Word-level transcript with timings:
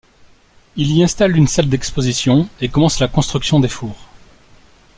Il 0.77 0.91
y 0.93 1.03
installe 1.03 1.37
une 1.37 1.45
salle 1.45 1.69
d'exposition 1.69 2.49
et 2.59 2.69
commence 2.69 2.97
la 2.99 3.07
construction 3.07 3.59
des 3.59 3.67
fours. 3.69 4.07